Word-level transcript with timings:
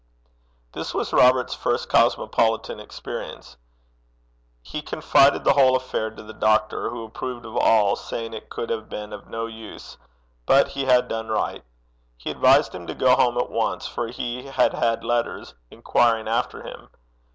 This 0.71 0.95
was 0.95 1.13
Robert's 1.13 1.53
first 1.53 1.87
cosmopolitan 1.87 2.79
experience. 2.79 3.55
He 4.63 4.81
confided 4.81 5.43
the 5.43 5.53
whole 5.53 5.75
affair 5.75 6.09
to 6.09 6.23
the 6.23 6.33
doctor, 6.33 6.89
who 6.89 7.03
approved 7.03 7.45
of 7.45 7.55
all, 7.55 7.95
saying 7.95 8.33
it 8.33 8.49
could 8.49 8.71
have 8.71 8.89
been 8.89 9.13
of 9.13 9.27
no 9.27 9.45
use, 9.45 9.97
but 10.47 10.69
he 10.69 10.85
had 10.85 11.07
done 11.07 11.27
right. 11.27 11.63
He 12.17 12.31
advised 12.31 12.73
him 12.73 12.87
to 12.87 12.95
go 12.95 13.15
home 13.15 13.37
at 13.37 13.51
once, 13.51 13.85
for 13.85 14.07
he 14.07 14.47
had 14.47 14.73
had 14.73 15.03
letters 15.03 15.53
inquiring 15.69 16.27
after 16.27 16.63
him. 16.63 16.89